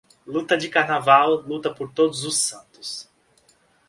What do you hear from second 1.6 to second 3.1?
por Todos os Santos.